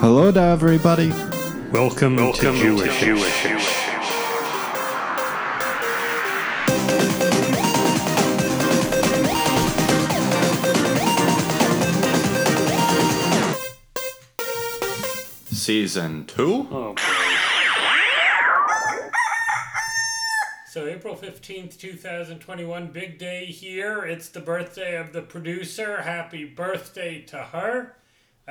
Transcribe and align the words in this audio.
Hello 0.00 0.30
there, 0.30 0.50
everybody. 0.52 1.10
Welcome, 1.72 2.16
Welcome 2.16 2.54
to 2.54 2.62
Jewish. 2.62 2.98
to 3.00 3.04
Jewish. 3.04 3.70
Season 15.46 16.24
2? 16.26 16.68
Oh. 16.70 16.94
So, 20.66 20.86
April 20.86 21.16
15th, 21.16 21.78
2021, 21.78 22.86
big 22.92 23.18
day 23.18 23.46
here. 23.46 24.04
It's 24.04 24.28
the 24.28 24.40
birthday 24.40 24.96
of 24.96 25.12
the 25.12 25.22
producer. 25.22 26.02
Happy 26.02 26.44
birthday 26.44 27.20
to 27.22 27.38
her. 27.38 27.96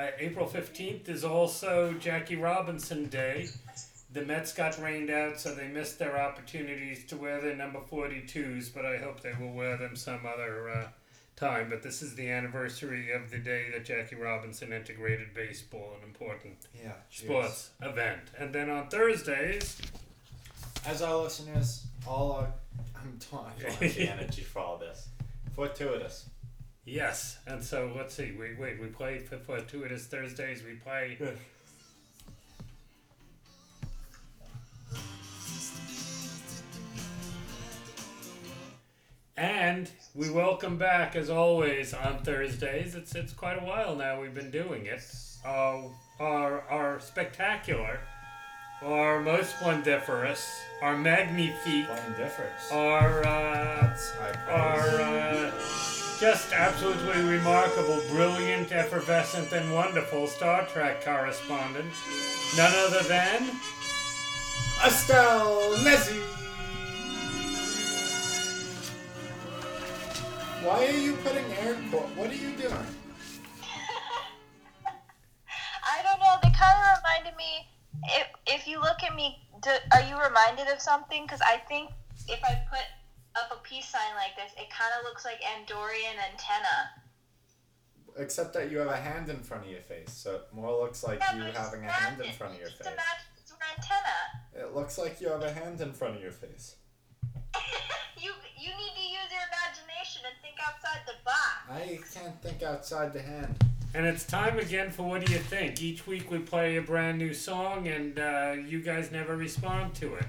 Uh, 0.00 0.10
April 0.18 0.46
15th 0.46 1.10
is 1.10 1.24
also 1.24 1.92
Jackie 1.94 2.36
Robinson 2.36 3.06
Day. 3.08 3.48
The 4.14 4.22
Mets 4.22 4.54
got 4.54 4.80
rained 4.80 5.10
out, 5.10 5.38
so 5.38 5.54
they 5.54 5.68
missed 5.68 5.98
their 5.98 6.18
opportunities 6.18 7.04
to 7.08 7.16
wear 7.16 7.38
their 7.40 7.54
number 7.54 7.80
42s, 7.80 8.72
but 8.72 8.86
I 8.86 8.96
hope 8.96 9.20
they 9.20 9.34
will 9.38 9.52
wear 9.52 9.76
them 9.76 9.94
some 9.94 10.20
other 10.24 10.70
uh, 10.70 10.88
time. 11.36 11.68
But 11.68 11.82
this 11.82 12.00
is 12.00 12.14
the 12.14 12.30
anniversary 12.30 13.12
of 13.12 13.30
the 13.30 13.36
day 13.38 13.66
that 13.74 13.84
Jackie 13.84 14.16
Robinson 14.16 14.72
integrated 14.72 15.34
baseball, 15.34 15.92
an 16.00 16.08
important 16.08 16.56
Yeah. 16.82 16.92
sports 17.10 17.70
event. 17.82 18.22
And 18.38 18.54
then 18.54 18.70
on 18.70 18.88
Thursdays, 18.88 19.80
As 20.86 21.02
our 21.02 21.16
listeners, 21.18 21.86
all 22.06 22.32
are. 22.32 22.48
I'm 22.96 23.18
don't 23.30 23.44
I 23.44 23.62
don't 23.62 23.72
have 23.74 23.94
the 23.94 24.08
energy 24.08 24.42
for 24.42 24.60
all 24.60 24.78
this. 24.78 25.08
Fortuitous. 25.54 26.24
Yes. 26.84 27.38
And 27.46 27.62
so 27.62 27.92
let's 27.96 28.14
see. 28.14 28.32
We 28.38 28.54
wait. 28.58 28.80
We 28.80 28.88
play 28.88 29.18
for 29.18 29.38
fortuitous 29.38 30.06
Thursdays. 30.06 30.62
We 30.62 30.74
play. 30.74 31.16
And 39.36 39.90
we 40.14 40.28
welcome 40.30 40.76
back, 40.76 41.16
as 41.16 41.30
always, 41.30 41.94
on 41.94 42.18
Thursdays. 42.22 42.94
It's 42.94 43.14
it's 43.14 43.32
quite 43.32 43.60
a 43.62 43.64
while 43.64 43.96
now 43.96 44.20
we've 44.20 44.34
been 44.34 44.50
doing 44.50 44.86
it. 44.86 45.02
Uh, 45.44 45.82
our 46.18 46.60
our 46.68 47.00
spectacular, 47.00 48.00
our 48.82 49.20
most 49.20 49.56
splendiferous, 49.58 50.46
our 50.82 50.96
magnifique, 50.96 51.86
our 52.70 53.20
uh, 53.20 53.80
That's 53.80 54.10
high 54.10 54.32
praise. 54.32 54.58
are 54.58 55.00
uh, 55.00 55.39
just 56.20 56.52
absolutely 56.52 57.22
remarkable, 57.22 58.02
brilliant, 58.10 58.72
effervescent, 58.72 59.50
and 59.52 59.72
wonderful 59.72 60.26
Star 60.26 60.66
Trek 60.66 61.02
correspondent. 61.02 61.90
None 62.58 62.72
other 62.86 63.02
than. 63.04 63.48
Estelle 64.84 65.76
Nezzi. 65.78 66.20
Why 70.62 70.86
are 70.86 70.90
you 70.90 71.14
putting 71.24 71.46
air 71.54 71.78
quote? 71.90 72.10
What 72.14 72.30
are 72.30 72.34
you 72.34 72.50
doing? 72.50 72.70
I 75.82 76.02
don't 76.02 76.20
know. 76.20 76.36
They 76.42 76.50
kind 76.50 76.76
of 76.84 76.98
reminded 76.98 77.34
me. 77.38 77.66
If 78.04 78.26
if 78.46 78.66
you 78.66 78.78
look 78.78 79.02
at 79.02 79.16
me, 79.16 79.38
do, 79.62 79.70
are 79.94 80.02
you 80.02 80.22
reminded 80.22 80.68
of 80.68 80.82
something? 80.82 81.22
Because 81.22 81.40
I 81.40 81.56
think 81.66 81.90
if 82.28 82.44
I 82.44 82.60
put 82.68 82.84
up 83.40 83.56
a 83.56 83.60
peace 83.66 83.88
sign 83.88 84.14
like 84.16 84.36
this, 84.36 84.52
it 84.60 84.68
kind 84.70 84.92
of 84.98 85.04
looks 85.04 85.24
like 85.24 85.40
Andorian 85.40 86.16
antenna. 86.30 86.90
Except 88.18 88.52
that 88.54 88.70
you 88.70 88.78
have 88.78 88.88
a 88.88 88.96
hand 88.96 89.28
in 89.28 89.40
front 89.40 89.64
of 89.64 89.70
your 89.70 89.80
face, 89.82 90.12
so 90.12 90.34
it 90.36 90.42
more 90.52 90.72
looks 90.80 91.02
like 91.04 91.20
Yeah, 91.20 91.34
you 91.34 91.40
but 91.40 91.48
it's 91.50 91.58
having 91.58 91.84
a 91.84 91.90
hand 91.90 92.20
in 92.20 92.32
front 92.32 92.54
of 92.54 92.58
your 92.60 92.68
It's 92.68 92.78
face. 92.78 92.86
a 92.88 93.40
it's 93.40 93.50
an 93.52 93.58
antenna. 93.76 94.66
It 94.66 94.74
looks 94.74 94.98
like 94.98 95.20
you 95.20 95.28
have 95.28 95.42
a 95.42 95.52
hand 95.52 95.80
in 95.80 95.92
front 95.92 96.16
of 96.16 96.22
your 96.22 96.32
face. 96.32 96.76
you 98.18 98.32
you 98.58 98.68
need 98.70 98.94
to 98.94 99.02
use 99.02 99.30
your 99.30 99.42
imagination 99.48 100.22
and 100.26 100.34
think 100.42 100.56
outside 100.66 101.00
the 101.06 101.14
box. 101.24 101.70
I 101.70 101.98
can't 102.12 102.42
think 102.42 102.62
outside 102.62 103.12
the 103.12 103.22
hand. 103.22 103.64
And 103.94 104.06
it's 104.06 104.24
time 104.24 104.58
again 104.58 104.90
for 104.90 105.02
What 105.04 105.24
Do 105.26 105.32
You 105.32 105.38
Think? 105.40 105.82
Each 105.82 106.06
week 106.06 106.30
we 106.30 106.38
play 106.38 106.76
a 106.76 106.82
brand 106.82 107.18
new 107.18 107.34
song, 107.34 107.88
and 107.88 108.18
uh, 108.20 108.54
you 108.64 108.80
guys 108.82 109.10
never 109.10 109.36
respond 109.36 109.94
to 109.96 110.14
it. 110.14 110.26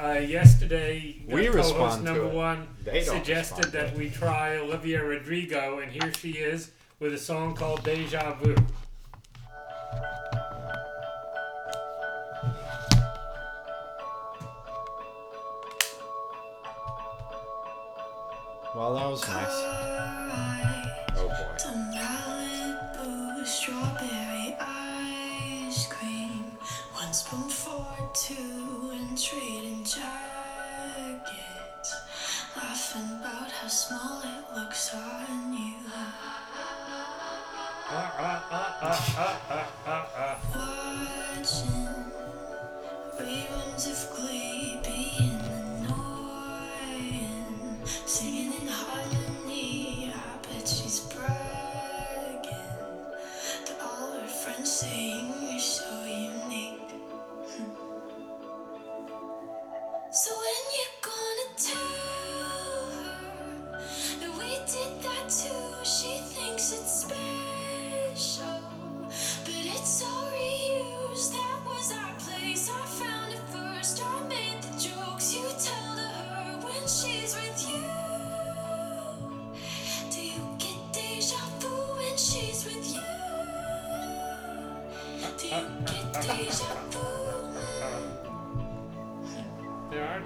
Uh, 0.00 0.12
yesterday, 0.18 1.22
We 1.26 1.46
co-host 1.46 1.56
respond 1.56 2.04
number 2.04 2.26
it. 2.26 2.34
one 2.34 2.68
They 2.84 3.02
suggested 3.02 3.72
that 3.72 3.96
we 3.96 4.10
try 4.10 4.56
Olivia 4.58 5.02
Rodrigo, 5.02 5.78
and 5.78 5.90
here 5.90 6.12
she 6.12 6.32
is 6.32 6.70
with 7.00 7.14
a 7.14 7.18
song 7.18 7.54
called 7.54 7.82
Deja 7.82 8.34
Vu. 8.34 8.54
Well, 18.74 18.94
that 18.94 19.06
was 19.08 19.26
nice. 19.26 19.75
Laughing 32.86 33.18
about 33.20 33.50
how 33.50 33.66
small 33.66 34.22
it 34.22 34.44
looks 34.54 34.94
on 34.94 35.52
you. 35.52 35.74
Watching 40.54 41.88
reruns 43.18 43.84
of 43.90 43.98
Glee 44.14 44.78
being 44.84 45.40
annoying. 45.82 47.06
Singing 48.06 48.52
in 48.60 48.68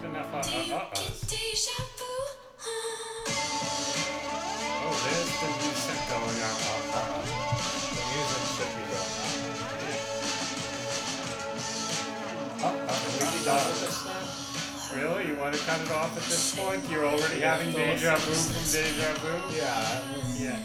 Enough 0.02 0.32
uh, 0.32 0.38
uh, 0.38 0.40
uh? 0.40 0.88
Oh, 4.82 4.96
there's 5.04 5.32
the 5.40 5.48
music 5.60 6.00
going 6.08 6.40
on. 6.40 6.56
Uh, 6.64 6.96
uh, 6.96 7.20
The 7.92 8.04
music 8.08 8.42
should 8.56 8.72
be 8.76 8.84
going 8.88 9.12
uh, 12.60 12.64
uh, 12.64 13.44
done. 13.44 13.68
Really? 14.96 15.22
You 15.28 15.34
want 15.36 15.54
to 15.54 15.60
cut 15.60 15.80
it 15.80 15.90
off 15.92 16.16
at 16.16 16.22
this 16.24 16.54
point? 16.58 16.82
You're 16.90 17.04
already 17.06 17.40
having 17.40 17.72
deja 17.72 18.16
vu 18.16 18.32
from 18.32 18.64
deja 18.72 19.12
vu? 19.20 19.32
Yeah. 19.54 20.00
Yeah. 20.34 20.58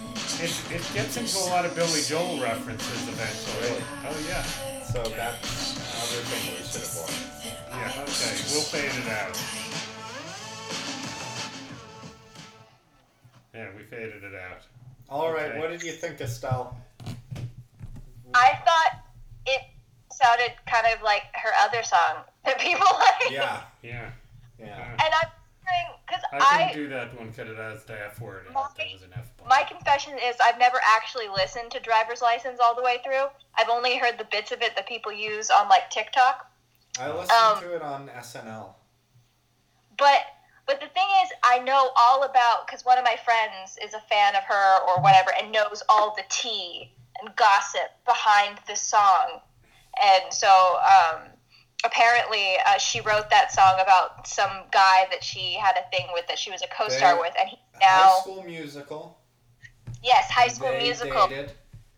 It, 0.43 0.51
it 0.71 0.83
gets 0.93 1.17
into 1.17 1.37
a 1.39 1.49
lot 1.51 1.65
of 1.65 1.75
Billy 1.75 2.01
Joel 2.07 2.39
references 2.41 3.07
eventually. 3.09 3.83
Oh, 4.07 4.15
yeah. 4.29 4.43
So 4.83 5.03
that's 5.03 5.75
another 5.75 6.23
thing 6.23 6.55
we 6.55 6.63
should 6.63 6.83
avoid. 6.83 7.24
Yeah, 7.77 7.91
okay. 8.03 8.35
We'll 8.51 8.61
fade 8.61 8.91
it 8.91 9.09
out. 9.09 9.37
Yeah, 13.53 13.67
we 13.77 13.83
faded 13.83 14.23
it 14.23 14.33
out. 14.35 14.61
All 15.09 15.31
right. 15.31 15.51
Okay. 15.51 15.59
What 15.59 15.69
did 15.69 15.83
you 15.83 15.91
think, 15.93 16.19
Estelle? 16.21 16.77
I 18.33 18.59
thought 18.65 18.99
it 19.45 19.61
sounded 20.11 20.51
kind 20.67 20.87
of 20.93 21.01
like 21.03 21.23
her 21.33 21.51
other 21.61 21.83
song 21.83 22.23
that 22.45 22.59
people 22.59 22.85
like. 22.93 23.31
Yeah. 23.31 23.61
Yeah. 23.81 24.09
Yeah. 24.59 24.89
And 24.91 25.01
I'm 25.01 25.29
wondering 25.65 25.99
because 26.07 26.21
I 26.33 26.37
I, 26.37 26.67
couldn't 26.71 26.83
do 26.83 26.89
that 26.89 27.17
one 27.17 27.29
because 27.29 27.49
it 27.49 27.57
has 27.57 27.83
the 27.85 27.93
F 28.05 28.19
word 28.19 28.45
in 28.45 28.51
it. 28.51 28.53
My- 28.53 28.67
There 28.77 28.87
was 28.93 29.03
an 29.03 29.11
F 29.15 29.31
bomb. 29.37 29.47
my 29.49 29.63
confession 29.63 30.13
is 30.21 30.35
I've 30.43 30.57
never 30.59 30.79
actually 30.97 31.27
listened 31.27 31.71
to 31.71 31.79
Driver's 31.79 32.21
License 32.21 32.59
all 32.63 32.75
the 32.75 32.81
way 32.83 32.97
through. 33.03 33.25
I've 33.57 33.69
only 33.69 33.97
heard 33.97 34.17
the 34.17 34.25
bits 34.31 34.51
of 34.51 34.61
it 34.61 34.75
that 34.75 34.87
people 34.87 35.11
use 35.13 35.49
on 35.49 35.69
like 35.69 35.89
TikTok. 35.89 36.51
I 36.99 37.11
listened 37.11 37.31
Um, 37.31 37.59
to 37.61 37.75
it 37.75 37.81
on 37.81 38.09
SNL. 38.09 38.75
But 39.97 40.21
but 40.67 40.79
the 40.81 40.87
thing 40.87 41.07
is, 41.23 41.29
I 41.43 41.59
know 41.59 41.91
all 41.95 42.23
about 42.23 42.65
because 42.65 42.83
one 42.83 42.97
of 42.97 43.03
my 43.03 43.17
friends 43.23 43.77
is 43.83 43.93
a 43.93 43.99
fan 44.09 44.35
of 44.35 44.43
her 44.43 44.79
or 44.87 45.01
whatever 45.01 45.31
and 45.39 45.51
knows 45.51 45.83
all 45.89 46.15
the 46.15 46.23
tea 46.29 46.91
and 47.21 47.35
gossip 47.35 47.91
behind 48.05 48.57
the 48.67 48.75
song. 48.75 49.41
and 50.01 50.33
so 50.33 50.49
um, 50.81 51.21
apparently 51.85 52.55
uh, 52.65 52.77
she 52.77 52.99
wrote 53.01 53.29
that 53.29 53.53
song 53.53 53.75
about 53.79 54.27
some 54.27 54.63
guy 54.71 55.05
that 55.11 55.23
she 55.23 55.53
had 55.53 55.75
a 55.77 55.89
thing 55.95 56.07
with 56.13 56.27
that 56.27 56.37
she 56.39 56.51
was 56.51 56.61
a 56.63 56.67
co-star 56.67 57.13
They- 57.15 57.21
with, 57.21 57.33
and 57.39 57.49
he's 57.49 57.59
High 57.81 58.19
School 58.21 58.43
Musical. 58.43 59.17
yes, 60.03 60.29
High 60.31 60.47
School 60.49 60.73
Musical. 60.73 61.27
Dated, 61.27 61.51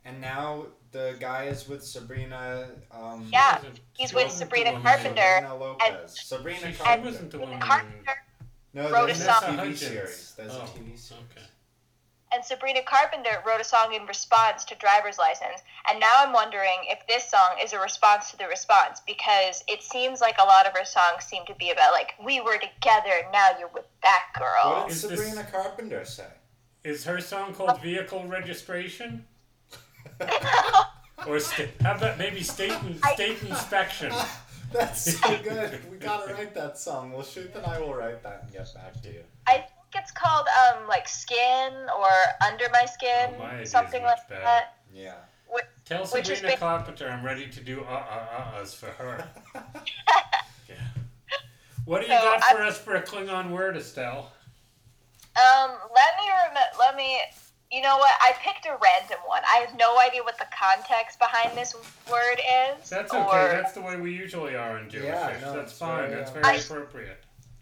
and 0.05 0.19
now 0.21 0.65
the 0.91 1.15
guy 1.19 1.45
is 1.45 1.67
with 1.67 1.83
Sabrina. 1.83 2.69
Um, 2.91 3.27
Yeah, 3.31 3.61
he's 3.93 4.13
with 4.13 4.25
wasn't 4.25 4.31
the 4.31 4.45
Sabrina 4.57 4.81
Carpenter. 4.81 5.21
Sabrina 5.41 5.55
Lopez. 5.55 6.19
Sabrina 6.19 6.59
She, 6.59 6.71
she 6.73 6.77
Carpenter. 6.83 7.09
wasn't 7.09 7.31
the 7.31 7.39
woman. 7.39 7.59
Carpenter 7.59 8.15
no, 8.73 8.89
wrote 8.91 9.09
a 9.09 9.15
song. 9.15 9.41
TV 9.41 9.55
Hudgens. 9.55 9.79
series. 9.79 10.33
There's 10.37 10.53
Oh, 10.53 10.61
a 10.61 10.67
TV 10.67 10.97
series. 10.97 11.13
Okay. 11.31 11.45
and 12.33 12.43
Sabrina 12.43 12.81
Carpenter 12.83 13.41
wrote 13.47 13.61
a 13.61 13.63
song 13.63 13.93
in 13.93 14.05
response 14.05 14.65
to 14.65 14.75
Driver's 14.75 15.17
License. 15.17 15.61
And 15.89 15.99
now 15.99 16.11
I'm 16.17 16.33
wondering 16.33 16.77
if 16.83 16.99
this 17.07 17.29
song 17.29 17.55
is 17.63 17.71
a 17.73 17.79
response 17.79 18.31
to 18.31 18.37
the 18.37 18.47
response 18.47 19.01
because 19.07 19.63
it 19.67 19.81
seems 19.81 20.19
like 20.21 20.35
a 20.37 20.43
lot 20.45 20.65
of 20.67 20.73
her 20.77 20.83
songs 20.85 21.23
seem 21.23 21.45
to 21.45 21.55
be 21.55 21.71
about 21.71 21.93
like 21.93 22.13
we 22.23 22.41
were 22.41 22.57
together, 22.57 23.25
now 23.31 23.51
you're 23.57 23.69
with 23.73 23.85
that 24.03 24.23
girl. 24.37 24.71
What 24.81 24.87
did 24.89 24.95
Is 24.95 25.01
this- 25.03 25.19
Sabrina 25.19 25.47
Carpenter 25.49 26.03
say? 26.05 26.27
Is 26.83 27.03
her 27.05 27.19
song 27.21 27.53
called 27.53 27.81
Vehicle 27.81 28.25
Registration? 28.27 29.25
Or 31.27 31.39
sta- 31.39 31.69
how 31.81 31.95
about 31.95 32.17
maybe 32.17 32.41
state 32.43 32.71
I- 33.03 33.13
state 33.13 33.41
inspection? 33.43 34.11
That's 34.71 35.19
so 35.19 35.37
good. 35.43 35.79
We 35.91 35.97
gotta 35.97 36.33
write 36.33 36.53
that 36.55 36.77
song. 36.77 37.11
Well, 37.13 37.23
Shoot 37.23 37.53
and 37.55 37.65
I 37.65 37.79
will 37.79 37.93
write 37.93 38.21
that 38.23 38.43
and 38.43 38.51
get 38.53 38.67
back 38.75 39.01
to 39.03 39.09
you. 39.09 39.23
I 39.47 39.53
think 39.59 39.71
it's 39.95 40.11
called 40.11 40.45
um 40.75 40.87
like 40.87 41.07
Skin 41.07 41.71
or 41.97 42.09
Under 42.45 42.65
My 42.73 42.85
Skin, 42.85 43.29
Oh, 43.35 43.39
my 43.39 43.51
idea's 43.55 43.71
something 43.71 44.03
much 44.03 44.17
like 44.19 44.29
better. 44.29 44.41
that. 44.43 44.77
Yeah. 44.93 45.13
Tell 45.85 46.05
Which 46.07 46.29
is 46.29 46.39
Sabrina 46.39 46.55
ba- 46.57 46.59
Carpenter 46.59 47.09
I'm 47.09 47.23
ready 47.25 47.47
to 47.47 47.61
do 47.63 47.81
uh 47.81 47.93
uh 47.93 48.57
uh 48.57 48.61
uhs 48.61 48.75
for 48.75 48.87
her. 48.87 49.25
Yeah. 50.69 50.75
What 51.85 52.01
do 52.01 52.07
you 52.07 52.17
So 52.19 52.23
got 52.25 52.43
I- 52.43 52.55
for 52.55 52.61
us 52.63 52.77
for 52.77 52.95
a 52.95 53.01
Klingon 53.01 53.51
word, 53.51 53.77
Estelle? 53.77 54.29
Um, 55.37 55.71
let 55.95 56.11
me 56.17 56.25
rem- 56.29 56.63
let 56.77 56.95
me. 56.97 57.17
You 57.71 57.81
know 57.81 57.97
what? 57.97 58.11
I 58.21 58.31
picked 58.41 58.65
a 58.65 58.77
random 58.81 59.17
one. 59.25 59.41
I 59.45 59.57
have 59.57 59.77
no 59.77 59.99
idea 59.99 60.23
what 60.23 60.37
the 60.37 60.47
context 60.57 61.19
behind 61.19 61.57
this 61.57 61.75
word 62.09 62.39
is. 62.79 62.89
That's 62.89 63.13
okay. 63.13 63.21
or- 63.23 63.49
That's 63.51 63.73
the 63.73 63.81
way 63.81 63.97
we 63.97 64.13
usually 64.15 64.55
are 64.55 64.77
in 64.79 64.89
Jewish. 64.89 65.05
Yeah, 65.05 65.37
no, 65.41 65.53
That's 65.53 65.71
it's 65.71 65.79
fine. 65.79 66.09
very, 66.09 66.15
That's 66.15 66.31
uh, 66.31 66.33
very 66.35 66.45
I- 66.45 66.55
appropriate. 66.55 67.23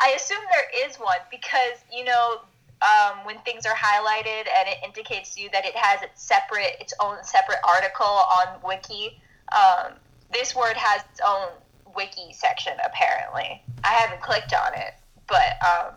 I 0.00 0.12
assume 0.16 0.38
there 0.50 0.88
is 0.88 0.96
one 0.96 1.18
because 1.30 1.84
you 1.92 2.04
know 2.04 2.40
um, 2.80 3.24
when 3.24 3.38
things 3.40 3.66
are 3.66 3.74
highlighted 3.74 4.46
and 4.58 4.68
it 4.68 4.78
indicates 4.84 5.34
to 5.34 5.42
you 5.42 5.50
that 5.52 5.64
it 5.66 5.76
has 5.76 6.02
its 6.02 6.22
separate, 6.22 6.76
its 6.80 6.94
own 6.98 7.22
separate 7.22 7.58
article 7.68 8.06
on 8.06 8.48
Wiki. 8.66 9.20
Um, 9.52 9.92
this 10.32 10.56
word 10.56 10.76
has 10.76 11.02
its 11.10 11.20
own 11.26 11.48
Wiki 11.94 12.32
section 12.32 12.72
apparently. 12.84 13.62
I 13.84 13.88
haven't 13.88 14.22
clicked 14.22 14.54
on 14.54 14.72
it, 14.74 14.94
but 15.28 15.52
um, 15.62 15.94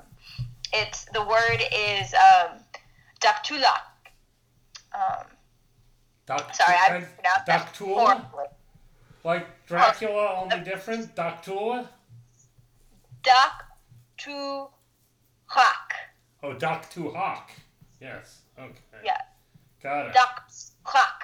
it's 0.73 1.05
the 1.13 1.23
word 1.23 1.61
is 1.73 2.13
um, 2.13 2.57
Daktulak. 3.25 3.81
Um, 4.93 5.25
Doc- 6.27 6.53
sorry, 6.53 6.75
I 6.77 6.85
I- 6.85 6.87
pronounced 7.01 7.45
that 7.47 7.75
horribly. 7.77 8.45
Like 9.23 9.65
Dracula, 9.65 10.41
only 10.41 10.59
different. 10.59 11.15
Doctula? 11.15 11.89
Daktulak. 13.23 14.69
Oh, 16.43 16.53
Doc 16.53 16.89
to 16.91 17.11
Yes. 17.99 18.41
Okay. 18.59 18.73
Yeah, 19.03 19.17
Got 19.81 20.07
it. 20.07 20.15
Daktulak. 20.15 21.21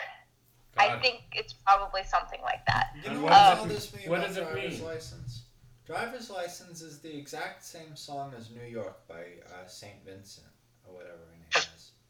I 0.77 0.99
think 0.99 1.21
it's 1.33 1.53
probably 1.53 2.03
something 2.03 2.41
like 2.41 2.65
that. 2.65 2.93
You 3.03 3.11
know 3.11 3.21
what 3.21 3.31
what 3.31 3.55
does 3.55 3.65
it- 3.65 3.69
this 3.69 3.93
mean 3.95 4.09
what 4.09 4.21
does 4.21 4.37
it 4.37 4.43
Driver's 4.51 4.79
mean? 4.79 4.87
License? 4.87 5.43
Driver's 5.85 6.29
License 6.29 6.81
is 6.81 7.01
the 7.01 7.15
exact 7.15 7.63
same 7.63 7.95
song 7.95 8.33
as 8.35 8.49
New 8.49 8.63
York 8.63 9.07
by 9.07 9.21
uh, 9.53 9.67
St. 9.67 10.03
Vincent, 10.05 10.47
or 10.85 10.95
whatever 10.95 11.17
her 11.17 11.25
name 11.25 11.30
is. 11.30 11.30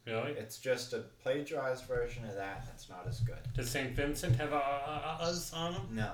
Really? 0.06 0.32
It's 0.32 0.58
just 0.58 0.92
a 0.92 1.04
plagiarized 1.22 1.84
version 1.84 2.24
of 2.24 2.34
that, 2.34 2.64
that's 2.66 2.88
not 2.88 3.06
as 3.08 3.20
good. 3.20 3.38
Does 3.54 3.70
St. 3.70 3.92
Vincent 3.94 4.34
have 4.36 4.52
a 4.52 4.56
uh, 4.56 5.16
uh, 5.20 5.24
us 5.24 5.52
on 5.52 5.74
him? 5.74 5.82
No. 5.92 6.10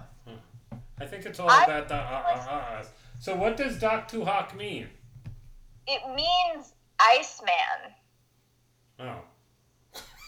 I 1.00 1.06
think 1.06 1.24
it's 1.26 1.38
all 1.40 1.48
I- 1.48 1.64
about 1.64 1.88
the 1.88 1.94
uh, 1.94 1.98
uh, 1.98 2.46
uh, 2.50 2.80
us. 2.80 2.88
So 3.20 3.34
what 3.34 3.56
does 3.56 3.78
Doc 3.78 4.08
to 4.08 4.24
Hawk 4.24 4.54
mean? 4.56 4.88
It 5.86 6.02
means 6.14 6.74
Iceman. 7.00 7.94
Oh, 9.00 9.20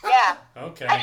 Yeah. 0.05 0.37
okay. 0.57 0.87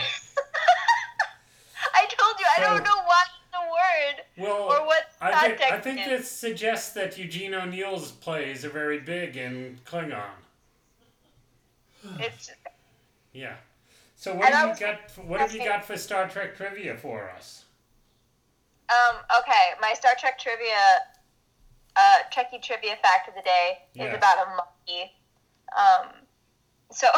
I 1.93 2.05
told 2.05 2.39
you 2.39 2.45
I 2.57 2.59
don't 2.61 2.83
know 2.83 3.03
what 3.03 3.27
the 3.51 3.59
word 3.71 4.47
Well, 4.47 4.63
or 4.63 4.85
what 4.85 5.03
I 5.21 5.31
context 5.31 5.59
think, 5.61 5.73
I 5.73 5.79
think 5.79 5.99
is. 6.01 6.05
this 6.07 6.31
suggests 6.31 6.93
that 6.93 7.17
Eugene 7.17 7.53
O'Neill's 7.53 8.11
plays 8.13 8.65
are 8.65 8.69
very 8.69 8.99
big 8.99 9.37
in 9.37 9.79
Klingon. 9.85 10.21
It's 12.19 12.51
Yeah. 13.33 13.55
So 14.15 14.33
what 14.33 14.51
have 14.53 14.79
you 14.79 14.85
got? 14.85 15.11
For, 15.11 15.21
what 15.21 15.39
have 15.39 15.53
you 15.53 15.63
got 15.63 15.85
for 15.85 15.97
Star 15.97 16.27
Trek 16.27 16.55
trivia 16.55 16.95
for 16.97 17.29
us? 17.31 17.65
um 18.89 19.17
okay. 19.39 19.73
My 19.81 19.93
Star 19.93 20.13
Trek 20.17 20.39
trivia, 20.39 20.77
uh, 21.95 22.17
Trekkie 22.33 22.61
trivia 22.61 22.95
fact 23.01 23.27
of 23.27 23.35
the 23.35 23.41
day 23.41 23.79
Yeah. 23.93 24.05
is 24.05 24.15
about 24.15 24.47
a 24.47 24.49
monkey. 24.51 25.11
Um, 25.77 26.07
so. 26.91 27.07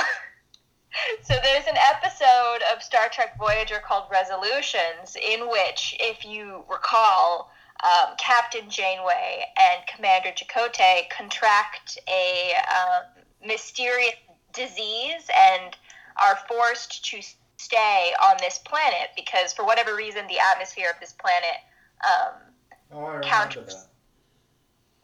So 1.22 1.36
there's 1.44 1.68
an 1.68 1.78
episode 1.78 2.62
of 2.74 2.81
Star 2.81 3.10
Trek 3.10 3.38
Voyager 3.38 3.78
called 3.88 4.06
Resolutions, 4.12 5.16
in 5.16 5.48
which, 5.48 5.96
if 6.00 6.26
you 6.26 6.64
recall, 6.68 7.52
um, 7.84 8.16
Captain 8.18 8.68
Janeway 8.72 9.46
and 9.56 9.84
Commander 9.86 10.30
Chakotay 10.31 11.08
contract 11.12 12.00
a 12.10 12.54
um, 12.76 13.04
mysterious 13.46 14.16
disease 14.54 15.30
and 15.36 15.75
are 16.22 16.38
forced 16.48 17.06
to 17.06 17.22
stay 17.57 18.13
on 18.24 18.36
this 18.40 18.57
planet 18.60 19.10
because, 19.16 19.54
for 19.54 19.66
whatever 19.66 19.96
reason, 19.96 20.25
the 20.28 20.40
atmosphere 20.40 20.90
of 20.94 21.00
this 21.00 21.13
planet, 21.13 21.57
um, 22.06 22.34
Oh, 22.92 23.19
Counters. 23.24 23.75
that. 23.75 23.88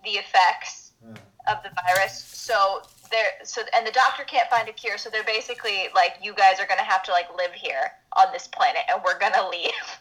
the 0.03 0.11
effects 0.17 0.91
Hmm. 1.03 1.15
of 1.47 1.61
the 1.63 1.69
virus. 1.87 2.23
So 2.33 2.81
they're 3.11 3.31
so, 3.43 3.61
and 3.75 3.85
the 3.85 3.91
doctor 3.91 4.23
can't 4.23 4.49
find 4.49 4.67
a 4.69 4.73
cure. 4.73 4.97
So 4.97 5.09
they're 5.09 5.23
basically 5.23 5.89
like, 5.93 6.15
you 6.21 6.33
guys 6.33 6.59
are 6.59 6.65
gonna 6.67 6.83
have 6.83 7.03
to 7.03 7.11
like 7.11 7.27
live 7.35 7.53
here 7.53 7.91
on 8.13 8.31
this 8.31 8.47
planet, 8.47 8.81
and 8.89 9.01
we're 9.03 9.19
gonna 9.19 9.47
leave. 9.51 9.99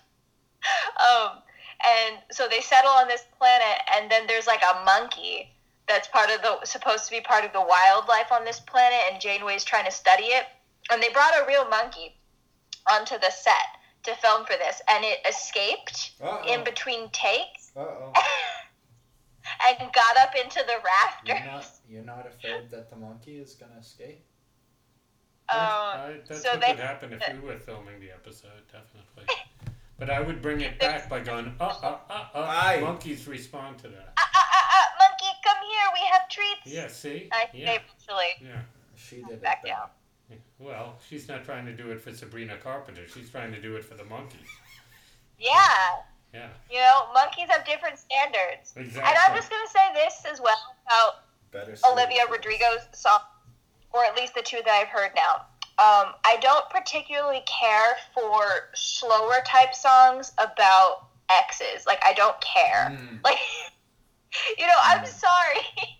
um, 1.01 1.43
and 1.85 2.19
so 2.31 2.49
they 2.49 2.61
settle 2.61 2.91
on 2.91 3.09
this 3.09 3.25
planet, 3.39 3.79
and 3.95 4.11
then 4.11 4.27
there's 4.27 4.47
like 4.47 4.63
a 4.63 4.85
monkey 4.85 5.54
that's 5.89 6.09
part 6.09 6.31
of 6.31 6.41
the 6.43 6.65
supposed 6.65 7.05
to 7.07 7.11
be 7.11 7.21
part 7.21 7.45
of 7.45 7.53
the 7.53 7.61
wildlife 7.61 8.33
on 8.33 8.45
this 8.45 8.61
planet, 8.61 8.99
and 9.13 9.21
Janeway's 9.21 9.65
trying 9.65 9.85
to 9.85 9.91
study 9.91 10.25
it. 10.25 10.45
And 10.91 11.03
they 11.03 11.09
brought 11.11 11.33
a 11.43 11.47
real 11.47 11.69
monkey 11.69 12.17
onto 12.91 13.19
the 13.19 13.31
set 13.31 13.55
to 14.05 14.15
film 14.17 14.45
for 14.45 14.55
this, 14.59 14.81
and 14.89 15.05
it 15.05 15.19
escaped 15.29 16.13
Uh-oh. 16.23 16.53
in 16.53 16.63
between 16.65 17.09
takes 17.11 17.73
Uh-oh. 17.77 18.13
and 19.81 19.93
got 19.93 20.17
up 20.19 20.35
into 20.43 20.63
the 20.67 20.73
You're 21.27 21.37
rafters. 21.37 21.47
not, 21.47 21.71
you're 21.89 22.03
not 22.05 22.27
afraid 22.27 22.71
that 22.71 22.91
the 22.91 22.97
monkey 22.97 23.39
is 23.39 23.55
gonna 23.55 23.79
escape? 23.81 24.25
Um, 25.49 25.59
I- 25.59 26.21
that's 26.29 26.43
so 26.43 26.51
what 26.53 26.61
they- 26.61 26.69
would 26.73 26.81
happen 26.81 27.13
if 27.13 27.23
we 27.35 27.41
were 27.41 27.59
filming 27.59 28.01
the 28.01 28.11
episode, 28.11 28.63
definitely. 28.73 29.25
But 29.99 30.11
I 30.11 30.21
would 30.21 30.43
bring 30.43 30.61
it 30.61 30.79
back 30.81 31.09
by 31.09 31.21
going, 31.21 31.55
uh, 31.61 31.65
uh, 31.65 31.99
uh, 32.11 32.13
uh. 32.35 32.41
Aye. 32.41 32.81
Monkeys 32.83 33.27
respond 33.29 33.79
to 33.79 33.89
that. 33.89 34.13
ah, 34.19 34.31
ah, 34.35 34.39
ah, 34.45 34.53
ah, 34.53 34.91
monkey, 34.91 34.94
come 35.45 35.57
here. 35.63 35.87
We 35.93 36.01
have 36.11 36.29
treats. 36.29 36.67
Yeah, 36.67 36.89
see? 36.89 37.29
I 37.33 37.49
Yeah, 37.53 37.79
eventually 37.79 38.33
yeah. 38.41 38.63
She 38.97 39.17
did 39.17 39.31
it 39.31 39.43
back 39.43 39.63
better. 39.63 39.75
down. 39.77 39.89
Well, 40.59 40.95
she's 41.09 41.29
not 41.29 41.45
trying 41.45 41.67
to 41.67 41.73
do 41.73 41.91
it 41.91 42.01
for 42.01 42.13
Sabrina 42.15 42.57
Carpenter. 42.57 43.03
She's 43.07 43.29
trying 43.31 43.53
to 43.53 43.61
do 43.61 43.77
it 43.77 43.85
for 43.85 43.95
the 43.95 44.05
monkeys. 44.05 44.49
Yeah, 45.39 45.53
Yeah, 46.33 46.49
you 46.71 46.79
know, 46.79 47.09
monkeys 47.13 47.49
have 47.51 47.65
different 47.67 47.99
standards. 47.99 48.73
exactly. 48.77 49.03
And 49.03 49.17
I'm 49.19 49.37
just 49.37 49.51
gonna 49.51 49.69
say 49.69 49.93
this 49.95 50.25
as 50.31 50.41
well 50.41 50.75
about 50.87 51.25
Better 51.53 51.77
Olivia 51.91 52.23
series. 52.27 52.31
Rodrigo's 52.31 52.89
song, 52.93 53.21
or 53.93 54.05
at 54.05 54.17
least 54.17 54.35
the 54.35 54.43
two 54.43 54.59
that 54.65 54.71
I've 54.75 54.89
heard 54.89 55.11
now. 55.15 55.47
Um, 55.77 56.15
I 56.25 56.39
don't 56.41 56.69
particularly 56.71 57.43
care 57.47 57.97
for 58.15 58.71
slower 58.75 59.39
type 59.47 59.75
songs 59.75 60.33
about 60.39 61.09
exes. 61.31 61.85
Like, 61.87 62.01
I 62.05 62.13
don't 62.15 62.41
care. 62.41 62.97
Mm. 62.97 63.19
Like, 63.25 63.39
you 64.59 64.67
know, 64.67 64.73
I'm 64.83 65.05
sorry. 65.07 65.61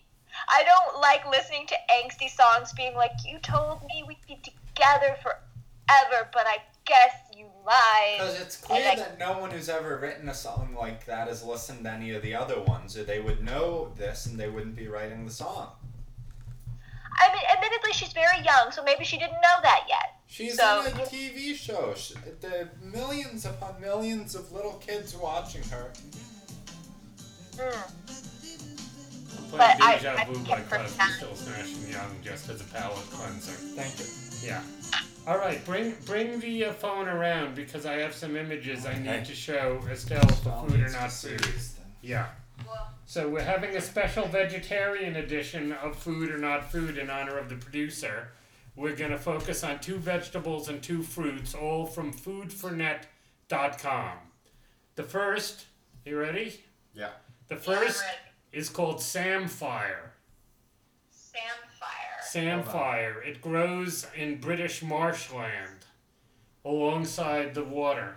I 0.49 0.65
don't 0.65 1.01
like 1.01 1.29
listening 1.31 1.67
to 1.69 1.75
angsty 1.91 2.29
songs 2.29 2.73
being 2.73 2.95
like, 2.95 3.13
you 3.27 3.39
told 3.39 3.83
me 3.89 4.05
we'd 4.07 4.19
be 4.27 4.37
together 4.43 5.17
forever, 5.23 6.29
but 6.33 6.47
I 6.47 6.59
guess 6.85 7.15
you 7.37 7.47
lied. 7.65 8.19
Because 8.19 8.41
it's 8.41 8.57
clear 8.57 8.91
I- 8.91 8.97
that 8.97 9.19
no 9.19 9.39
one 9.39 9.51
who's 9.51 9.69
ever 9.69 9.97
written 9.99 10.29
a 10.29 10.35
song 10.35 10.77
like 10.79 11.07
that 11.07 11.29
has 11.29 11.43
listened 11.45 11.85
to 11.85 11.91
any 11.91 12.11
of 12.15 12.23
the 12.23 12.35
other 12.35 12.61
ones, 12.61 12.97
or 12.97 13.05
they 13.05 13.21
would 13.21 13.43
know 13.45 13.93
this 13.97 14.27
and 14.27 14.39
they 14.39 14.49
wouldn't 14.49 14.77
be 14.77 14.89
writing 14.89 15.25
the 15.25 15.33
song. 15.33 15.71
I 17.17 17.33
mean, 17.33 17.43
admittedly, 17.57 17.93
she's 17.93 18.13
very 18.13 18.43
young, 18.45 18.73
so 18.73 18.83
maybe 18.83 19.05
she 19.05 19.17
didn't 19.17 19.35
know 19.41 19.57
that 19.63 19.85
yet. 19.89 20.21
She's 20.27 20.57
So- 20.57 20.81
in 20.85 20.87
a 20.99 21.07
TV 21.07 21.55
show. 21.55 21.95
Sh 21.95 22.15
the 22.41 22.69
millions 22.83 23.47
upon 23.47 23.81
millions 23.81 24.35
of 24.35 24.51
little 24.53 24.75
kids 24.75 25.15
watching 25.15 25.63
her. 25.69 25.93
Mm. 27.53 28.24
Play 29.57 29.75
But 29.79 29.83
I- 29.83 29.97
Deja 29.97 30.15
I 30.19 30.25
Vu 30.25 30.39
by 30.41 30.47
can't 30.57 30.69
Crosby, 30.69 30.89
pretend. 30.97 31.15
Stills, 31.15 31.49
Nash 31.49 31.73
and 31.75 31.89
Young 31.89 32.17
just 32.23 32.49
as 32.49 32.61
a 32.61 32.65
palate 32.65 32.97
cleanser. 33.11 33.53
Thank 33.53 33.99
you. 33.99 34.07
Yeah. 34.49 34.63
All 35.27 35.39
right, 35.39 35.65
bring 35.65 35.95
bring 36.05 36.39
the 36.41 36.67
uh, 36.67 36.73
phone 36.75 37.09
around 37.09 37.55
because 37.55 37.87
I 37.87 37.95
have 37.95 38.15
some 38.15 38.37
images 38.37 38.85
I 38.85 38.99
need 38.99 39.25
to 39.25 39.35
show 39.35 39.81
Estelle 39.91 40.21
for 40.27 40.51
I'll 40.51 40.67
food 40.67 40.81
or 40.81 40.91
not 40.91 41.11
food. 41.13 41.41
see 41.41 41.51
these. 41.51 41.77
Yeah. 42.03 42.27
So 43.07 43.29
we're 43.29 43.43
having 43.43 43.75
a 43.77 43.81
special 43.81 44.27
vegetarian 44.29 45.17
edition 45.17 45.73
of 45.73 45.97
Food 45.97 46.31
or 46.31 46.39
Not 46.39 46.71
Food 46.71 46.99
in 46.99 47.11
honor 47.11 47.37
of 47.39 47.49
the 47.49 47.57
producer. 47.57 48.29
We're 48.77 48.95
going 48.97 49.11
to 49.11 49.19
focus 49.19 49.63
on 49.65 49.79
two 49.81 49.97
vegetables 49.99 50.69
and 50.69 50.83
two 50.83 51.03
fruits, 51.03 51.55
all 51.55 51.87
from 51.87 52.13
foodfornet.com. 52.13 54.13
The 54.97 55.03
first, 55.03 55.67
you 56.05 56.19
ready? 56.19 56.61
Yeah. 56.95 57.11
The 57.49 57.57
first 57.57 58.03
ready. 58.03 58.17
Is 58.55 58.69
called 58.69 59.01
samphire. 59.01 60.13
Samfire. 61.13 62.23
Samphire. 62.33 63.23
It 63.27 63.41
grows 63.43 64.07
in 64.17 64.41
British 64.41 64.83
marshland 64.83 65.87
alongside 66.65 67.55
the 67.55 67.65
water. 67.65 68.17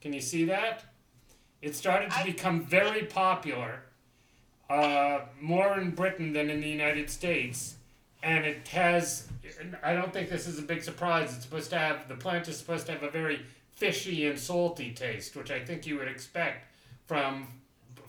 Can 0.00 0.12
you 0.12 0.20
see 0.20 0.44
that? 0.44 0.84
It 1.62 1.74
started 1.74 2.10
to 2.12 2.18
I- 2.18 2.24
become 2.24 2.64
very 2.64 3.04
popular, 3.04 3.82
uh, 4.70 5.20
more 5.40 5.78
in 5.78 5.90
Britain 5.90 6.32
than 6.32 6.48
in 6.50 6.60
the 6.60 6.68
United 6.68 7.10
States. 7.10 7.74
And 8.22 8.44
it 8.44 8.66
has, 8.68 9.28
I 9.82 9.92
don't 9.94 10.12
think 10.12 10.28
this 10.28 10.46
is 10.46 10.58
a 10.58 10.62
big 10.62 10.82
surprise. 10.82 11.34
It's 11.34 11.44
supposed 11.44 11.70
to 11.70 11.78
have, 11.78 12.08
the 12.08 12.16
plant 12.16 12.48
is 12.48 12.56
supposed 12.58 12.86
to 12.86 12.92
have 12.92 13.02
a 13.02 13.10
very 13.10 13.44
fishy 13.74 14.26
and 14.26 14.38
salty 14.38 14.92
taste, 14.92 15.36
which 15.36 15.50
I 15.50 15.60
think 15.64 15.86
you 15.86 15.96
would 15.98 16.08
expect 16.08 16.64
from, 17.06 17.46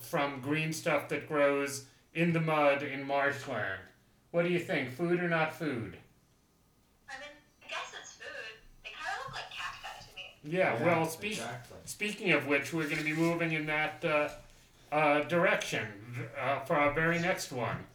from 0.08 0.42
green 0.42 0.74
stuff 0.74 1.10
that 1.10 1.28
grows 1.28 1.86
in 2.14 2.34
the 2.34 2.40
mud 2.40 2.82
in 2.82 3.06
marshland. 3.06 3.82
What 4.32 4.44
do 4.44 4.50
you 4.50 4.60
think? 4.60 4.92
Food 4.92 5.20
or 5.22 5.30
not 5.30 5.54
food? 5.54 5.98
I 7.10 7.20
mean, 7.20 7.30
I 7.64 7.68
guess 7.70 7.94
it's 8.00 8.14
food. 8.14 8.58
They 8.84 8.90
kind 8.90 9.18
of 9.20 9.26
look 9.26 9.36
like 9.36 9.52
cacti 9.52 10.06
to 10.10 10.16
me. 10.16 10.58
Yeah, 10.58 10.84
well, 10.84 11.06
speak, 11.06 11.34
exactly. 11.34 11.78
speaking 11.86 12.32
of 12.32 12.48
which, 12.48 12.74
we're 12.74 12.86
going 12.86 12.98
to 12.98 13.04
be 13.04 13.14
moving 13.14 13.52
in 13.52 13.66
that 13.68 14.04
uh, 14.04 14.30
uh, 14.92 15.22
direction 15.22 15.88
uh, 16.40 16.60
for 16.62 16.76
our 16.76 16.94
very 16.94 17.20
next 17.20 17.52
one. 17.52 17.86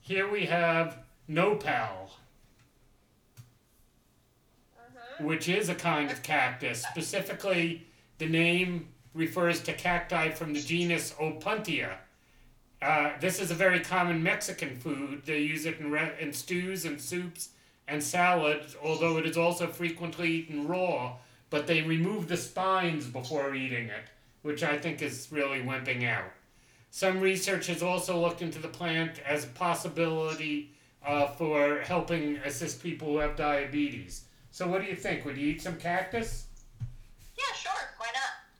Here 0.00 0.30
we 0.30 0.46
have 0.46 0.98
nopal, 1.28 2.10
which 5.20 5.48
is 5.48 5.68
a 5.68 5.74
kind 5.74 6.10
of 6.10 6.22
cactus. 6.22 6.82
Specifically, 6.82 7.86
the 8.18 8.26
name 8.26 8.88
refers 9.14 9.60
to 9.62 9.72
cacti 9.72 10.30
from 10.30 10.52
the 10.52 10.60
genus 10.60 11.14
Opuntia. 11.20 11.94
Uh, 12.80 13.12
this 13.20 13.40
is 13.40 13.50
a 13.50 13.54
very 13.54 13.80
common 13.80 14.22
Mexican 14.22 14.76
food. 14.76 15.22
They 15.24 15.38
use 15.38 15.66
it 15.66 15.78
in, 15.78 15.90
re- 15.90 16.14
in 16.18 16.32
stews 16.32 16.84
and 16.84 17.00
soups 17.00 17.50
and 17.86 18.02
salads, 18.02 18.74
although 18.82 19.18
it 19.18 19.26
is 19.26 19.36
also 19.36 19.66
frequently 19.66 20.30
eaten 20.30 20.66
raw. 20.66 21.16
But 21.50 21.66
they 21.66 21.82
remove 21.82 22.28
the 22.28 22.36
spines 22.36 23.06
before 23.06 23.54
eating 23.54 23.88
it, 23.88 24.04
which 24.42 24.62
I 24.62 24.78
think 24.78 25.02
is 25.02 25.28
really 25.30 25.60
wimping 25.60 26.08
out. 26.08 26.32
Some 26.90 27.20
research 27.20 27.68
has 27.68 27.82
also 27.82 28.20
looked 28.20 28.42
into 28.42 28.58
the 28.58 28.68
plant 28.68 29.18
as 29.24 29.44
a 29.44 29.48
possibility 29.48 30.72
uh, 31.06 31.26
for 31.26 31.80
helping 31.80 32.36
assist 32.38 32.82
people 32.82 33.08
who 33.08 33.18
have 33.18 33.36
diabetes. 33.36 34.24
So, 34.50 34.66
what 34.68 34.82
do 34.82 34.88
you 34.88 34.96
think? 34.96 35.24
Would 35.24 35.36
you 35.36 35.48
eat 35.48 35.62
some 35.62 35.76
cactus? 35.76 36.46
Yeah, 37.36 37.54
sure. 37.54 37.72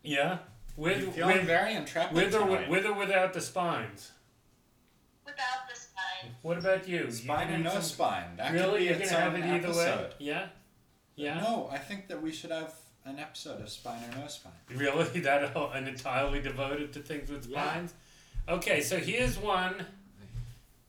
Why 0.02 0.11
not? 0.11 0.21
Yeah. 0.21 0.38
With, 0.76 1.02
You're 1.02 1.12
feeling 1.12 1.37
with, 1.38 1.47
very 1.47 1.75
intrepid 1.75 2.16
with, 2.16 2.35
or, 2.35 2.47
tonight. 2.47 2.71
with 2.71 2.87
or 2.87 2.94
without 2.94 3.32
the 3.35 3.40
spines? 3.42 4.11
Without 5.26 5.68
the 5.68 5.78
spine. 5.78 6.32
What 6.42 6.59
about 6.59 6.88
you? 6.88 7.04
You 7.04 7.11
spine 7.11 7.49
gonna 7.49 7.61
or 7.61 7.64
no 7.64 7.71
some- 7.75 7.82
spine. 7.82 8.37
That 8.37 8.52
could 8.52 8.61
Really? 8.61 8.78
be 8.80 8.85
You're 8.87 8.94
gonna 8.99 9.11
have 9.11 9.35
own 9.35 9.42
it 9.42 9.47
either 9.47 9.68
way? 9.76 9.87
episode. 9.87 10.14
Yeah? 10.18 10.47
Yeah? 11.14 11.40
No, 11.40 11.68
I 11.71 11.76
think 11.78 12.09
that 12.09 12.23
we 12.23 12.32
should 12.32 12.50
have 12.50 12.75
an 13.04 13.18
episode 13.18 13.61
of 13.61 13.68
spine 13.68 14.02
or 14.14 14.18
no 14.21 14.26
spine. 14.28 14.52
Really? 14.75 15.21
That 15.21 15.54
and 15.54 15.87
entirely 15.88 16.40
devoted 16.40 16.92
to 16.94 17.00
things 17.00 17.30
with 17.30 17.47
Yeah. 17.47 17.62
spines? 17.71 17.94
Okay, 18.49 18.80
so 18.80 18.97
here's 18.99 19.38
one 19.38 19.87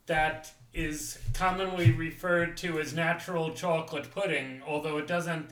that 0.06 0.52
is 0.74 1.20
commonly 1.34 1.92
referred 1.92 2.56
to 2.58 2.80
as 2.80 2.94
natural 2.94 3.52
chocolate 3.52 4.10
pudding, 4.12 4.62
although 4.66 4.98
it 4.98 5.08
doesn't 5.08 5.50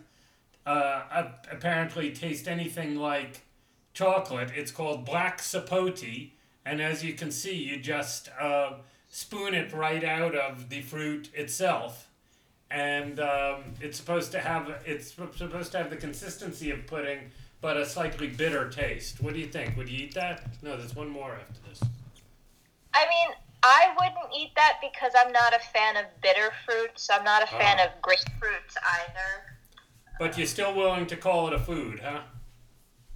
uh, 0.66 1.26
apparently 1.52 2.12
taste 2.12 2.48
anything 2.48 2.96
like 2.96 3.42
chocolate. 3.94 4.50
It's 4.56 4.72
called 4.72 5.06
black 5.06 5.40
sapote, 5.40 6.32
and 6.66 6.82
as 6.82 7.04
you 7.04 7.14
can 7.14 7.32
see, 7.32 7.56
you 7.56 7.78
just 7.80 8.30
uh, 8.40 8.74
spoon 9.10 9.54
it 9.54 9.74
right 9.74 10.04
out 10.04 10.36
of 10.36 10.70
the 10.70 10.82
fruit 10.82 11.30
itself. 11.34 12.08
And 12.70 13.20
um, 13.20 13.64
it's 13.82 13.98
supposed 13.98 14.32
to 14.32 14.40
have 14.40 14.74
it's 14.86 15.12
supposed 15.14 15.72
to 15.74 15.78
have 15.78 15.90
the 15.90 15.98
consistency 15.98 16.72
of 16.72 16.88
pudding, 16.88 17.32
but 17.60 17.76
a 17.76 17.86
slightly 17.86 18.28
bitter 18.28 18.70
taste. 18.70 19.22
What 19.22 19.34
do 19.34 19.40
you 19.42 19.48
think? 19.48 19.76
Would 19.76 19.90
you 19.90 20.06
eat 20.06 20.14
that? 20.14 20.44
No, 20.62 20.78
there's 20.78 20.96
one 20.96 21.10
more 21.10 21.34
after 21.34 21.60
this. 21.68 21.82
I 22.94 23.06
mean, 23.10 23.36
I 23.64 23.94
wouldn't 24.00 24.34
eat 24.38 24.52
that 24.56 24.78
because 24.82 25.12
I'm 25.20 25.34
not 25.34 25.54
a 25.54 25.60
fan 25.60 25.98
of 25.98 26.06
bitter 26.24 26.52
fruits. 26.66 27.10
I'm 27.12 27.24
not 27.26 27.44
a 27.44 27.48
fan 27.48 27.78
Oh. 27.80 27.86
of 27.86 28.02
grapefruits 28.02 28.76
either. 29.02 29.58
But 30.18 30.38
you're 30.38 30.48
still 30.48 30.74
willing 30.74 31.08
to 31.08 31.18
call 31.18 31.48
it 31.48 31.54
a 31.54 31.60
food, 31.60 32.00
huh? 32.00 32.22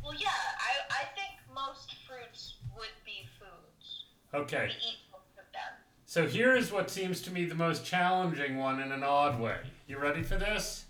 Well, 0.05 0.13
yeah, 0.13 0.27
I, 0.29 1.01
I 1.01 1.05
think 1.15 1.39
most 1.53 1.95
fruits 2.07 2.57
would 2.77 2.93
be 3.03 3.27
foods. 3.39 4.03
Okay. 4.35 4.67
We 4.67 4.74
eat 4.74 5.00
most 5.12 5.31
of 5.39 5.51
them. 5.51 5.74
So 6.05 6.27
here's 6.27 6.71
what 6.71 6.91
seems 6.91 7.21
to 7.21 7.31
me 7.31 7.45
the 7.45 7.55
most 7.55 7.83
challenging 7.83 8.57
one 8.57 8.79
in 8.79 8.91
an 8.91 9.01
odd 9.01 9.39
way. 9.39 9.57
You 9.88 9.97
ready 9.97 10.21
for 10.21 10.35
this? 10.35 10.85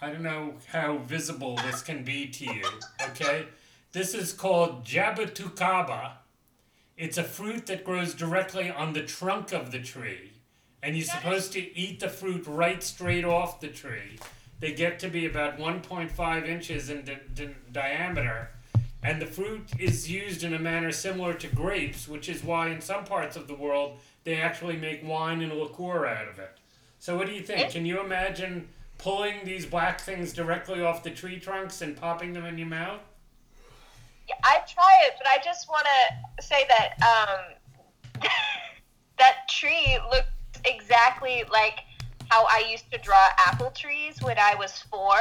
I 0.00 0.10
don't 0.10 0.22
know 0.22 0.54
how 0.66 0.98
visible 0.98 1.56
this 1.56 1.82
can 1.82 2.04
be 2.04 2.28
to 2.28 2.44
you, 2.44 2.64
okay? 3.08 3.46
This 3.92 4.14
is 4.14 4.32
called 4.32 4.84
Jabuticaba. 4.84 6.12
It's 6.98 7.16
a 7.18 7.24
fruit 7.24 7.66
that 7.66 7.82
grows 7.82 8.14
directly 8.14 8.70
on 8.70 8.92
the 8.92 9.02
trunk 9.02 9.52
of 9.52 9.72
the 9.72 9.80
tree, 9.80 10.32
and 10.82 10.94
you're 10.94 11.06
supposed 11.06 11.52
to 11.54 11.76
eat 11.76 12.00
the 12.00 12.10
fruit 12.10 12.46
right 12.46 12.82
straight 12.82 13.24
off 13.24 13.58
the 13.60 13.68
tree. 13.68 14.18
They 14.60 14.72
get 14.72 14.98
to 15.00 15.08
be 15.08 15.26
about 15.26 15.58
1.5 15.58 16.48
inches 16.48 16.88
in 16.88 17.04
di- 17.04 17.18
di- 17.34 17.54
diameter, 17.72 18.50
and 19.02 19.20
the 19.20 19.26
fruit 19.26 19.68
is 19.78 20.10
used 20.10 20.42
in 20.42 20.54
a 20.54 20.58
manner 20.58 20.90
similar 20.92 21.34
to 21.34 21.46
grapes, 21.48 22.08
which 22.08 22.28
is 22.28 22.42
why 22.42 22.68
in 22.70 22.80
some 22.80 23.04
parts 23.04 23.36
of 23.36 23.48
the 23.48 23.54
world 23.54 23.98
they 24.24 24.36
actually 24.36 24.76
make 24.76 25.06
wine 25.06 25.42
and 25.42 25.52
liqueur 25.52 26.06
out 26.06 26.28
of 26.28 26.38
it. 26.38 26.58
So, 26.98 27.16
what 27.16 27.26
do 27.26 27.32
you 27.32 27.42
think? 27.42 27.70
Can 27.70 27.84
you 27.84 28.00
imagine 28.00 28.68
pulling 28.98 29.44
these 29.44 29.66
black 29.66 30.00
things 30.00 30.32
directly 30.32 30.82
off 30.82 31.02
the 31.02 31.10
tree 31.10 31.38
trunks 31.38 31.82
and 31.82 31.96
popping 31.96 32.32
them 32.32 32.46
in 32.46 32.56
your 32.56 32.68
mouth? 32.68 33.00
Yeah, 34.28 34.34
I'd 34.44 34.66
try 34.66 34.98
it, 35.02 35.12
but 35.18 35.26
I 35.28 35.38
just 35.44 35.68
want 35.68 35.86
to 35.86 36.42
say 36.42 36.66
that 36.68 37.28
um, 38.22 38.22
that 39.18 39.48
tree 39.48 39.98
looks 40.10 40.26
exactly 40.64 41.44
like 41.52 41.80
how 42.28 42.44
I 42.46 42.64
used 42.70 42.90
to 42.92 42.98
draw 42.98 43.28
apple 43.46 43.70
trees 43.70 44.20
when 44.22 44.38
I 44.38 44.54
was 44.54 44.78
four. 44.90 45.14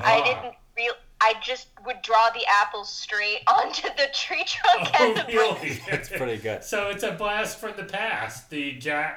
I 0.00 0.20
Ah. 0.20 0.24
didn't 0.24 0.54
real. 0.76 0.94
I 1.20 1.34
just 1.42 1.68
would 1.86 2.02
draw 2.02 2.30
the 2.30 2.44
apples 2.62 2.92
straight 2.92 3.42
onto 3.46 3.88
the 3.96 4.08
tree 4.12 4.44
trunk 4.46 4.90
Oh, 4.98 5.04
and 5.04 5.16
the 5.16 5.24
really? 5.32 5.80
That's 5.90 6.08
pretty 6.08 6.36
good. 6.36 6.64
So 6.64 6.88
it's 6.88 7.02
a 7.02 7.12
blast 7.12 7.58
from 7.58 7.74
the 7.76 7.84
past, 7.84 8.50
the 8.50 8.76
ja- 8.80 9.12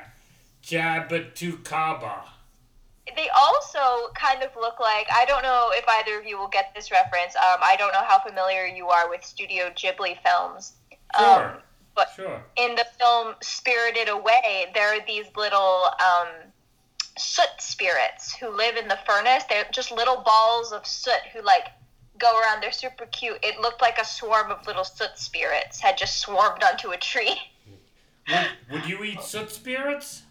Jabuticaba. 0.64 2.24
They 3.16 3.30
also 3.30 4.12
kind 4.16 4.44
of 4.44 4.50
look 4.60 4.80
like 4.80 5.08
I 5.12 5.26
don't 5.26 5.42
know 5.42 5.70
if 5.74 5.86
either 5.88 6.20
of 6.20 6.26
you 6.26 6.38
will 6.38 6.50
get 6.50 6.74
this 6.76 6.92
reference. 6.92 7.36
Um, 7.36 7.60
I 7.62 7.76
don't 7.78 7.94
know 7.94 8.04
how 8.06 8.20
familiar 8.20 8.66
you 8.66 8.90
are 8.90 9.10
with 9.10 9.24
Studio 9.24 9.70
Ghibli 9.72 10.18
films. 10.24 10.74
Sure. 11.18 11.46
Um, 11.46 11.58
but 11.96 12.12
Sure. 12.16 12.44
in 12.58 12.76
the 12.76 12.86
film 13.00 13.34
Spirited 13.42 14.08
Away, 14.10 14.68
there 14.76 14.94
are 14.94 15.00
these 15.08 15.26
little 15.36 15.86
um, 16.00 16.28
soot 17.20 17.50
spirits 17.60 18.36
who 18.36 18.50
live 18.50 18.76
in 18.78 18.88
the 18.88 18.98
furnace. 19.06 19.44
They're 19.50 19.66
just 19.72 19.92
little 19.92 20.22
balls 20.26 20.72
of 20.72 20.86
soot 20.86 21.22
who 21.34 21.42
like 21.42 21.66
go 22.20 22.40
around. 22.40 22.62
They're 22.62 22.72
super 22.72 23.06
cute. 23.08 23.40
It 23.44 23.60
looked 23.60 23.82
like 23.82 23.98
a 24.00 24.06
swarm 24.06 24.52
of 24.52 24.66
little 24.68 24.84
soot 24.84 25.18
spirits 25.18 25.80
had 25.80 25.98
just 25.98 26.20
swarmed 26.20 26.64
onto 26.64 26.92
a 26.92 26.98
tree. 26.98 27.36
Would, 28.30 28.48
would 28.72 28.86
you 28.90 29.04
eat 29.06 29.22
soot 29.22 29.50
spirits? 29.50 30.24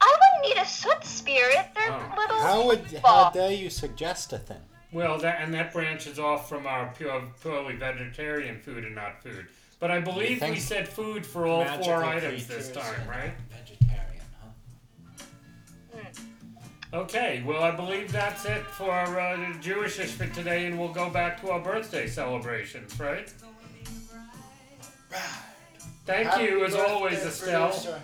I 0.00 0.16
wouldn't 0.44 0.56
eat 0.56 0.62
a 0.62 0.66
soot 0.66 1.02
spirit. 1.04 1.66
They're 1.74 1.90
Oh. 1.92 2.14
little. 2.16 2.38
How 2.38 2.66
would 2.66 3.00
how 3.04 3.30
dare 3.30 3.50
you 3.50 3.68
suggest 3.70 4.32
a 4.32 4.38
thing? 4.38 4.60
Well, 4.92 5.18
that 5.18 5.40
and 5.40 5.52
that 5.54 5.72
branches 5.72 6.20
off 6.20 6.48
from 6.48 6.66
our 6.68 6.92
pure, 6.96 7.22
purely 7.42 7.74
vegetarian 7.74 8.60
food 8.60 8.84
and 8.84 8.94
not 8.94 9.22
food. 9.22 9.48
But 9.80 9.90
I 9.90 9.98
believe 10.00 10.40
we 10.40 10.60
said 10.60 10.88
food 10.88 11.26
for 11.26 11.46
all 11.46 11.64
four 11.82 12.04
items 12.04 12.46
this 12.46 12.70
time, 12.70 12.94
and 13.00 13.10
right? 13.10 13.32
Okay, 16.94 17.42
well, 17.44 17.62
I 17.64 17.72
believe 17.72 18.12
that's 18.12 18.44
it 18.44 18.62
for 18.62 18.90
uh, 18.92 19.36
Jewishish 19.60 20.10
for 20.10 20.26
today, 20.28 20.66
and 20.66 20.78
we'll 20.78 20.92
go 20.92 21.10
back 21.10 21.40
to 21.40 21.50
our 21.50 21.60
birthday 21.60 22.06
celebrations, 22.06 22.98
right? 23.00 23.32
Thank 26.04 26.28
Happy 26.28 26.44
you, 26.44 26.64
as 26.64 26.74
always, 26.76 27.18
Estelle. 27.18 27.68
producer. 27.70 28.00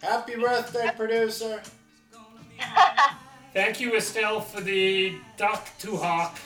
Happy 0.00 0.36
birthday, 0.36 0.90
producer. 0.96 1.60
Thank 3.52 3.80
you, 3.80 3.96
Estelle, 3.96 4.40
for 4.40 4.60
the 4.60 5.16
duck 5.36 5.66
to 5.80 5.96
hawk, 5.96 6.38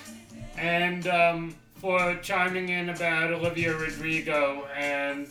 and 0.57 1.07
um, 1.07 1.55
for 1.75 2.15
chiming 2.23 2.71
in 2.71 2.89
about 2.89 3.33
Olivia 3.33 3.77
Rodrigo 3.77 4.67
and 4.75 5.29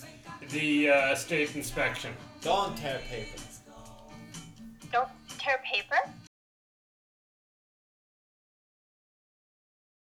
the 0.52 0.90
uh, 0.92 1.16
state 1.16 1.56
inspection. 1.56 2.14
Don't 2.42 2.78
tear 2.78 3.00
paper. 3.10 3.42
Paper. 5.46 6.25